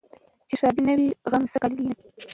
چي 0.49 0.55
ښادي 0.59 0.81
نه 0.87 0.93
وي 0.97 1.07
غم 1.31 1.43
څه 1.51 1.57
ګالل 1.61 1.79
یې 1.85 1.91
څه 1.99 2.03
دي 2.17 2.25